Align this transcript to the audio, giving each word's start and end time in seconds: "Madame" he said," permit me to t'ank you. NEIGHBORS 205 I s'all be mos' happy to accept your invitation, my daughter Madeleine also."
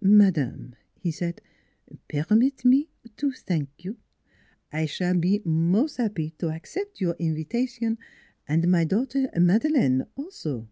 "Madame" 0.20 0.74
he 0.96 1.12
said," 1.12 1.40
permit 2.08 2.64
me 2.64 2.88
to 3.16 3.30
t'ank 3.30 3.68
you. 3.84 3.92
NEIGHBORS 3.92 4.72
205 4.72 4.82
I 4.82 4.86
s'all 4.86 5.20
be 5.20 5.40
mos' 5.44 5.96
happy 5.98 6.30
to 6.36 6.50
accept 6.50 7.00
your 7.00 7.14
invitation, 7.20 7.96
my 8.48 8.82
daughter 8.82 9.30
Madeleine 9.38 10.04
also." 10.16 10.68